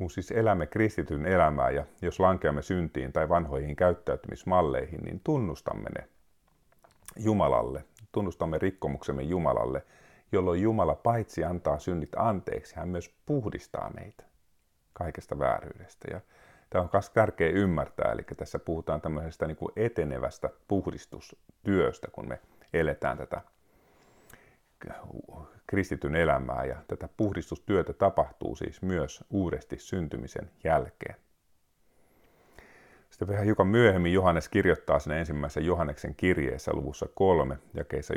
Kun 0.00 0.10
siis 0.10 0.30
elämme 0.30 0.66
kristityn 0.66 1.26
elämää 1.26 1.70
ja 1.70 1.84
jos 2.02 2.20
lankeamme 2.20 2.62
syntiin 2.62 3.12
tai 3.12 3.28
vanhoihin 3.28 3.76
käyttäytymismalleihin, 3.76 5.00
niin 5.00 5.20
tunnustamme 5.24 5.88
ne 5.98 6.08
Jumalalle, 7.16 7.84
tunnustamme 8.12 8.58
rikkomuksemme 8.58 9.22
Jumalalle, 9.22 9.82
jolloin 10.32 10.62
Jumala 10.62 10.94
paitsi 10.94 11.44
antaa 11.44 11.78
synnit 11.78 12.08
anteeksi, 12.16 12.76
hän 12.76 12.88
myös 12.88 13.14
puhdistaa 13.26 13.90
meitä 13.90 14.24
kaikesta 14.92 15.38
vääryydestä. 15.38 16.08
Ja 16.12 16.20
tämä 16.70 16.82
on 16.82 16.90
myös 16.92 17.10
tärkeä 17.10 17.48
ymmärtää, 17.48 18.12
eli 18.12 18.22
tässä 18.36 18.58
puhutaan 18.58 19.00
tämmöisestä 19.00 19.46
niin 19.46 19.56
kuin 19.56 19.72
etenevästä 19.76 20.50
puhdistustyöstä, 20.68 22.08
kun 22.12 22.28
me 22.28 22.40
eletään 22.72 23.18
tätä 23.18 23.40
kristityn 25.66 26.14
elämää, 26.14 26.64
ja 26.64 26.76
tätä 26.88 27.08
puhdistustyötä 27.16 27.92
tapahtuu 27.92 28.56
siis 28.56 28.82
myös 28.82 29.24
uudesti 29.30 29.78
syntymisen 29.78 30.50
jälkeen. 30.64 31.16
Sitten 33.10 33.28
vähän 33.28 33.44
hiukan 33.44 33.66
myöhemmin 33.66 34.12
Johannes 34.12 34.48
kirjoittaa 34.48 34.98
sen 34.98 35.12
ensimmäisen 35.12 35.66
Johanneksen 35.66 36.14
kirjeessä 36.14 36.72
luvussa 36.74 37.08
3, 37.14 37.58
jakeissa 37.74 38.14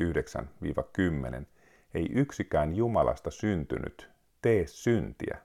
9-10. 1.42 1.46
Ei 1.94 2.08
yksikään 2.14 2.76
Jumalasta 2.76 3.32
syntynyt 3.32 4.10
tee 4.42 4.68
syntiä, 4.68 5.38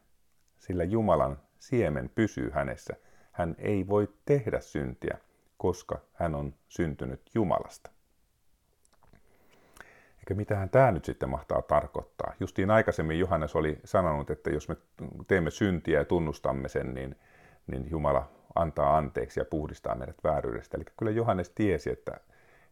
sillä 0.58 0.84
Jumalan 0.84 1.38
siemen 1.58 2.10
pysyy 2.14 2.50
hänessä. 2.50 2.94
Hän 3.32 3.56
ei 3.58 3.88
voi 3.88 4.08
tehdä 4.24 4.60
syntiä, 4.60 5.18
koska 5.56 6.00
hän 6.12 6.34
on 6.34 6.54
syntynyt 6.68 7.30
Jumalasta. 7.34 7.90
Eikä 10.28 10.36
mitähän 10.36 10.70
tämä 10.70 10.92
nyt 10.92 11.04
sitten 11.04 11.30
mahtaa 11.30 11.62
tarkoittaa. 11.62 12.32
Justiin 12.40 12.70
aikaisemmin 12.70 13.18
Johannes 13.18 13.56
oli 13.56 13.78
sanonut, 13.84 14.30
että 14.30 14.50
jos 14.50 14.68
me 14.68 14.76
teemme 15.26 15.50
syntiä 15.50 15.98
ja 15.98 16.04
tunnustamme 16.04 16.68
sen, 16.68 16.94
niin, 16.94 17.16
niin 17.66 17.90
Jumala 17.90 18.30
antaa 18.54 18.96
anteeksi 18.96 19.40
ja 19.40 19.44
puhdistaa 19.44 19.94
meidät 19.94 20.16
vääryydestä. 20.24 20.76
Eli 20.76 20.84
kyllä 20.96 21.12
Johannes 21.12 21.50
tiesi, 21.50 21.90
että, 21.90 22.20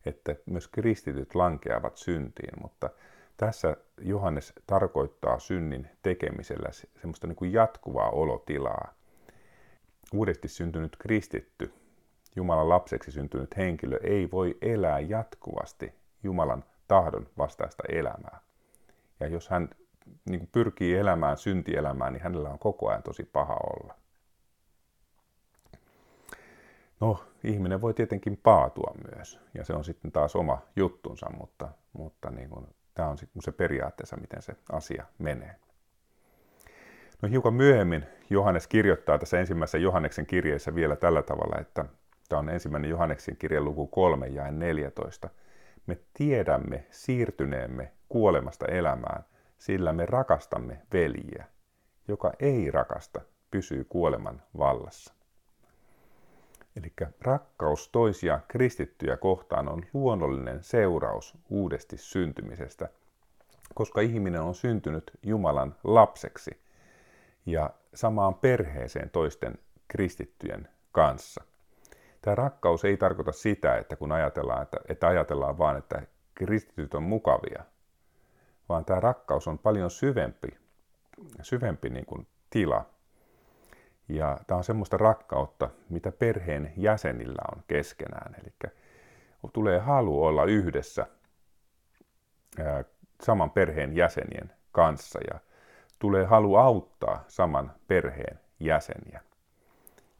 että 0.06 0.36
myös 0.46 0.68
kristityt 0.68 1.34
lankeavat 1.34 1.96
syntiin, 1.96 2.62
mutta 2.62 2.90
tässä 3.36 3.76
Johannes 4.00 4.52
tarkoittaa 4.66 5.38
synnin 5.38 5.88
tekemisellä 6.02 6.68
semmoista 7.00 7.26
niin 7.26 7.36
kuin 7.36 7.52
jatkuvaa 7.52 8.10
olotilaa. 8.10 8.94
Uudesti 10.14 10.48
syntynyt 10.48 10.96
kristitty, 10.96 11.72
Jumalan 12.36 12.68
lapseksi 12.68 13.10
syntynyt 13.10 13.56
henkilö 13.56 13.98
ei 14.02 14.30
voi 14.30 14.58
elää 14.62 15.00
jatkuvasti 15.00 15.94
Jumalan 16.22 16.64
tahdon 16.88 17.26
vastaista 17.38 17.82
elämää. 17.88 18.40
Ja 19.20 19.28
jos 19.28 19.48
hän 19.48 19.68
niin 20.24 20.40
kuin 20.40 20.50
pyrkii 20.52 20.96
elämään 20.96 21.36
syntielämään, 21.36 22.12
niin 22.12 22.22
hänellä 22.22 22.48
on 22.48 22.58
koko 22.58 22.88
ajan 22.88 23.02
tosi 23.02 23.24
paha 23.24 23.54
olla. 23.54 23.94
No, 27.00 27.24
ihminen 27.44 27.80
voi 27.80 27.94
tietenkin 27.94 28.40
paatua 28.42 28.94
myös, 29.14 29.40
ja 29.54 29.64
se 29.64 29.72
on 29.72 29.84
sitten 29.84 30.12
taas 30.12 30.36
oma 30.36 30.58
juttunsa, 30.76 31.30
mutta, 31.30 31.68
mutta 31.92 32.30
niin 32.30 32.50
kuin 32.50 32.66
Tämä 32.96 33.08
on 33.08 33.18
se 33.40 33.52
periaatteessa, 33.52 34.16
miten 34.16 34.42
se 34.42 34.56
asia 34.72 35.04
menee. 35.18 35.56
No 37.22 37.28
hiukan 37.28 37.54
myöhemmin 37.54 38.04
Johannes 38.30 38.66
kirjoittaa 38.66 39.18
tässä 39.18 39.40
ensimmäisessä 39.40 39.78
Johanneksen 39.78 40.26
kirjeessä 40.26 40.74
vielä 40.74 40.96
tällä 40.96 41.22
tavalla, 41.22 41.60
että 41.60 41.84
tämä 42.28 42.40
on 42.40 42.48
ensimmäinen 42.48 42.90
Johanneksen 42.90 43.36
kirjan 43.36 43.64
luku 43.64 43.86
3 43.86 44.26
ja 44.26 44.50
14. 44.50 45.30
Me 45.86 45.98
tiedämme 46.14 46.86
siirtyneemme 46.90 47.92
kuolemasta 48.08 48.66
elämään, 48.66 49.24
sillä 49.58 49.92
me 49.92 50.06
rakastamme 50.06 50.82
veljiä. 50.92 51.44
Joka 52.08 52.32
ei 52.40 52.70
rakasta, 52.70 53.20
pysyy 53.50 53.84
kuoleman 53.84 54.42
vallassa. 54.58 55.14
Eli 56.76 56.92
rakkaus 57.20 57.88
toisia 57.88 58.40
kristittyjä 58.48 59.16
kohtaan 59.16 59.68
on 59.68 59.86
luonnollinen 59.92 60.62
seuraus 60.62 61.38
uudesti 61.50 61.96
syntymisestä, 61.96 62.88
koska 63.74 64.00
ihminen 64.00 64.40
on 64.40 64.54
syntynyt 64.54 65.10
Jumalan 65.22 65.74
lapseksi 65.84 66.60
ja 67.46 67.70
samaan 67.94 68.34
perheeseen 68.34 69.10
toisten 69.10 69.58
kristittyjen 69.88 70.68
kanssa. 70.92 71.44
Tämä 72.26 72.34
rakkaus 72.34 72.84
ei 72.84 72.96
tarkoita 72.96 73.32
sitä, 73.32 73.76
että 73.76 73.96
kun 73.96 74.12
ajatellaan, 74.12 74.62
että, 74.62 74.76
että 74.88 75.08
ajatellaan 75.08 75.58
vaan, 75.58 75.76
että 75.76 76.02
kristityt 76.34 76.94
on 76.94 77.02
mukavia, 77.02 77.64
vaan 78.68 78.84
tämä 78.84 79.00
rakkaus 79.00 79.48
on 79.48 79.58
paljon 79.58 79.90
syvempi, 79.90 80.48
syvempi 81.42 81.90
niin 81.90 82.06
kuin 82.06 82.26
tila, 82.50 82.84
ja 84.08 84.38
tämä 84.46 84.58
on 84.58 84.64
semmoista 84.64 84.96
rakkautta, 84.96 85.70
mitä 85.88 86.12
perheen 86.12 86.72
jäsenillä 86.76 87.42
on 87.56 87.62
keskenään. 87.68 88.34
Eli 88.40 88.72
tulee 89.52 89.78
halu 89.78 90.24
olla 90.24 90.44
yhdessä 90.44 91.06
saman 93.22 93.50
perheen 93.50 93.96
jäsenien 93.96 94.52
kanssa 94.72 95.18
ja 95.32 95.40
tulee 95.98 96.24
halu 96.24 96.56
auttaa 96.56 97.24
saman 97.28 97.72
perheen 97.88 98.40
jäseniä. 98.60 99.20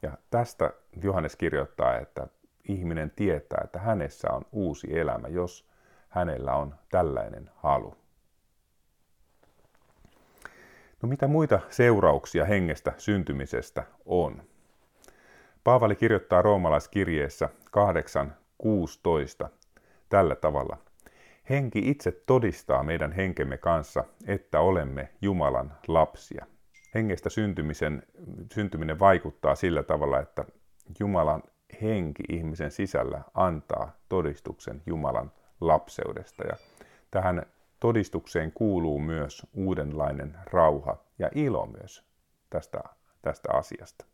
Ja 0.06 0.18
tästä 0.30 0.70
Johannes 1.02 1.36
kirjoittaa, 1.36 1.98
että 1.98 2.26
ihminen 2.68 3.10
tietää, 3.16 3.60
että 3.64 3.78
hänessä 3.78 4.30
on 4.30 4.42
uusi 4.52 4.98
elämä, 4.98 5.28
jos 5.28 5.68
hänellä 6.08 6.54
on 6.54 6.74
tällainen 6.90 7.50
halu. 7.54 7.96
No 11.02 11.08
mitä 11.08 11.26
muita 11.26 11.60
seurauksia 11.70 12.44
hengestä 12.44 12.92
syntymisestä 12.98 13.82
on? 14.04 14.42
Paavali 15.64 15.96
kirjoittaa 15.96 16.42
roomalaiskirjeessä 16.42 17.48
8.16 19.42 19.48
tällä 20.08 20.34
tavalla. 20.34 20.78
Henki 21.50 21.90
itse 21.90 22.12
todistaa 22.12 22.82
meidän 22.82 23.12
henkemme 23.12 23.58
kanssa, 23.58 24.04
että 24.26 24.60
olemme 24.60 25.08
Jumalan 25.22 25.72
lapsia. 25.88 26.46
Hengestä 26.96 27.30
syntymisen, 27.30 28.02
syntyminen 28.52 28.98
vaikuttaa 28.98 29.54
sillä 29.54 29.82
tavalla, 29.82 30.20
että 30.20 30.44
Jumalan 31.00 31.42
henki 31.82 32.22
ihmisen 32.28 32.70
sisällä 32.70 33.22
antaa 33.34 33.96
todistuksen 34.08 34.82
Jumalan 34.86 35.32
lapseudesta. 35.60 36.44
Ja 36.44 36.56
tähän 37.10 37.46
todistukseen 37.80 38.52
kuuluu 38.52 38.98
myös 38.98 39.46
uudenlainen 39.54 40.36
rauha 40.46 40.96
ja 41.18 41.30
ilo 41.34 41.66
myös 41.66 42.04
tästä, 42.50 42.80
tästä 43.22 43.48
asiasta. 43.52 44.04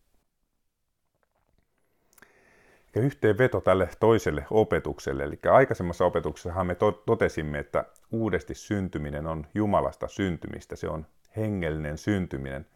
Ja 2.95 3.03
yhteenveto 3.03 3.61
tälle 3.61 3.89
toiselle 4.01 4.47
opetukselle, 4.51 5.25
eli 5.25 5.39
aikaisemmassa 5.53 6.05
opetuksessahan 6.05 6.67
me 6.67 6.77
totesimme, 7.07 7.59
että 7.59 7.85
uudesti 8.11 8.55
syntyminen 8.55 9.27
on 9.27 9.47
Jumalasta 9.55 10.09
syntymistä, 10.09 10.77
se 10.77 10.89
on 10.89 11.07
hengellinen 11.37 11.99
syntyminen, 11.99 12.67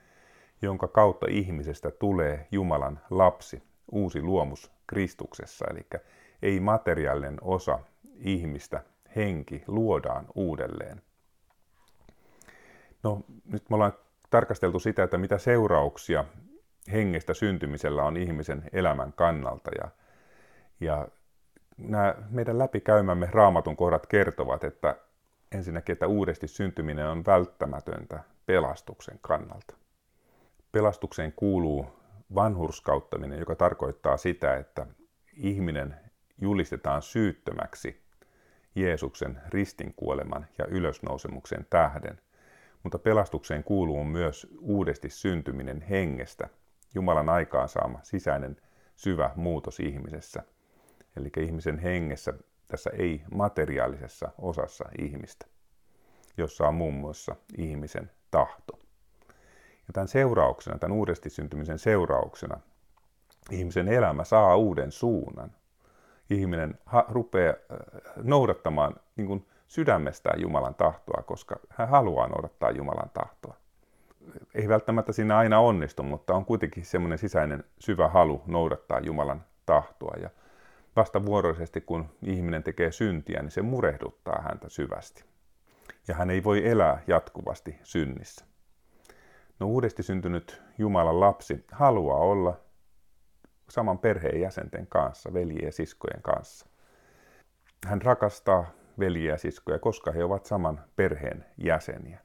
jonka 0.62 0.88
kautta 0.88 1.26
ihmisestä 1.30 1.90
tulee 1.90 2.48
Jumalan 2.52 3.00
lapsi, 3.10 3.62
uusi 3.92 4.22
luomus 4.22 4.72
Kristuksessa, 4.86 5.66
eli 5.70 5.86
ei 6.42 6.60
materiaalinen 6.60 7.38
osa 7.42 7.78
ihmistä 8.14 8.82
henki 9.16 9.64
luodaan 9.66 10.26
uudelleen. 10.34 11.02
No 13.02 13.20
nyt 13.52 13.70
me 13.70 13.74
ollaan 13.74 13.92
tarkasteltu 14.30 14.78
sitä, 14.78 15.02
että 15.02 15.18
mitä 15.18 15.38
seurauksia 15.38 16.24
hengestä 16.92 17.34
syntymisellä 17.34 18.02
on 18.02 18.16
ihmisen 18.16 18.62
elämän 18.72 19.12
kannalta. 19.12 19.70
Ja, 19.78 19.88
ja 20.80 21.08
nämä 21.78 22.14
meidän 22.30 22.58
läpikäymämme 22.58 23.28
raamatun 23.32 23.76
kohdat 23.76 24.06
kertovat, 24.06 24.64
että 24.64 24.96
ensinnäkin, 25.52 25.92
että 25.92 26.06
uudesti 26.06 26.48
syntyminen 26.48 27.06
on 27.06 27.26
välttämätöntä 27.26 28.20
pelastuksen 28.46 29.18
kannalta. 29.22 29.85
Pelastukseen 30.76 31.32
kuuluu 31.32 31.86
vanhurskauttaminen, 32.34 33.38
joka 33.38 33.54
tarkoittaa 33.54 34.16
sitä, 34.16 34.56
että 34.56 34.86
ihminen 35.36 35.96
julistetaan 36.40 37.02
syyttömäksi 37.02 38.02
Jeesuksen 38.74 39.40
ristinkuoleman 39.48 40.46
ja 40.58 40.66
ylösnousemuksen 40.66 41.66
tähden, 41.70 42.20
mutta 42.82 42.98
pelastukseen 42.98 43.64
kuuluu 43.64 44.04
myös 44.04 44.46
uudesti 44.60 45.10
syntyminen 45.10 45.80
hengestä, 45.80 46.48
Jumalan 46.94 47.28
aikaansaama 47.28 48.00
sisäinen 48.02 48.56
syvä 48.96 49.30
muutos 49.36 49.80
ihmisessä. 49.80 50.42
Eli 51.16 51.30
ihmisen 51.40 51.78
hengessä, 51.78 52.34
tässä 52.68 52.90
ei 52.90 53.22
materiaalisessa 53.34 54.30
osassa 54.38 54.84
ihmistä, 54.98 55.46
jossa 56.36 56.68
on 56.68 56.74
muun 56.74 56.94
muassa 56.94 57.36
ihmisen 57.58 58.10
tahto. 58.30 58.85
Ja 59.88 59.92
tämän 59.92 60.08
seurauksena, 60.08 60.78
tämän 60.78 60.96
uudesti 60.96 61.30
syntymisen 61.30 61.78
seurauksena, 61.78 62.60
ihmisen 63.50 63.88
elämä 63.88 64.24
saa 64.24 64.56
uuden 64.56 64.92
suunnan. 64.92 65.52
Ihminen 66.30 66.78
ha- 66.86 67.06
rupeaa 67.08 67.54
äh, 67.54 67.78
noudattamaan 68.22 68.94
niin 69.16 69.26
kuin 69.26 69.46
sydämestään 69.68 70.40
Jumalan 70.40 70.74
tahtoa, 70.74 71.22
koska 71.22 71.56
hän 71.68 71.88
haluaa 71.88 72.28
noudattaa 72.28 72.70
Jumalan 72.70 73.10
tahtoa. 73.14 73.56
Ei 74.54 74.68
välttämättä 74.68 75.12
siinä 75.12 75.38
aina 75.38 75.60
onnistu, 75.60 76.02
mutta 76.02 76.34
on 76.34 76.44
kuitenkin 76.44 76.84
semmoinen 76.84 77.18
sisäinen 77.18 77.64
syvä 77.78 78.08
halu 78.08 78.42
noudattaa 78.46 79.00
Jumalan 79.00 79.44
tahtoa. 79.66 80.14
Ja 80.22 80.30
vastavuoroisesti, 80.96 81.80
kun 81.80 82.08
ihminen 82.22 82.62
tekee 82.62 82.92
syntiä, 82.92 83.42
niin 83.42 83.50
se 83.50 83.62
murehduttaa 83.62 84.42
häntä 84.42 84.68
syvästi. 84.68 85.24
Ja 86.08 86.14
hän 86.14 86.30
ei 86.30 86.44
voi 86.44 86.68
elää 86.68 87.02
jatkuvasti 87.06 87.78
synnissä. 87.82 88.44
No 89.60 89.66
uudesti 89.66 90.02
syntynyt 90.02 90.62
Jumalan 90.78 91.20
lapsi 91.20 91.64
haluaa 91.72 92.18
olla 92.18 92.60
saman 93.68 93.98
perheen 93.98 94.40
jäsenten 94.40 94.86
kanssa, 94.86 95.32
veljien 95.32 95.64
ja 95.64 95.72
siskojen 95.72 96.22
kanssa. 96.22 96.66
Hän 97.86 98.02
rakastaa 98.02 98.70
veljiä 98.98 99.32
ja 99.32 99.38
siskoja, 99.38 99.78
koska 99.78 100.12
he 100.12 100.24
ovat 100.24 100.46
saman 100.46 100.80
perheen 100.96 101.44
jäseniä. 101.58 102.20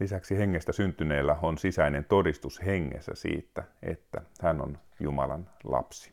Lisäksi 0.00 0.38
hengestä 0.38 0.72
syntyneellä 0.72 1.36
on 1.42 1.58
sisäinen 1.58 2.04
todistus 2.04 2.62
hengessä 2.66 3.12
siitä, 3.14 3.64
että 3.82 4.22
hän 4.42 4.60
on 4.60 4.78
Jumalan 5.00 5.50
lapsi. 5.64 6.12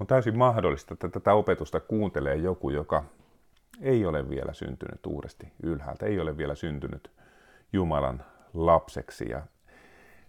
On 0.00 0.06
täysin 0.06 0.38
mahdollista, 0.38 0.94
että 0.94 1.08
tätä 1.08 1.34
opetusta 1.34 1.80
kuuntelee 1.80 2.36
joku, 2.36 2.70
joka 2.70 3.04
ei 3.80 4.06
ole 4.06 4.30
vielä 4.30 4.52
syntynyt 4.52 5.06
uudesti 5.06 5.52
ylhäältä, 5.62 6.06
ei 6.06 6.20
ole 6.20 6.36
vielä 6.36 6.54
syntynyt 6.54 7.10
Jumalan 7.72 8.24
lapseksi. 8.54 9.28
Ja 9.28 9.42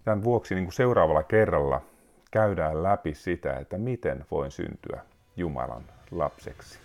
tämän 0.04 0.24
vuoksi 0.24 0.56
niin 0.56 0.66
kuin 0.66 0.74
seuraavalla 0.74 1.24
kerralla 1.24 1.82
käydään 2.32 2.84
läpi 2.84 3.14
sitä, 3.14 3.54
että 3.54 3.78
miten 3.78 4.26
voin 4.32 4.52
syntyä 4.52 5.02
Jumalan 5.38 5.84
lapseksi. 6.12 6.80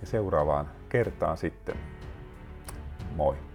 Ja 0.00 0.06
seuraavaan 0.06 0.70
kertaan 0.88 1.36
sitten. 1.36 1.76
Moi! 3.16 3.47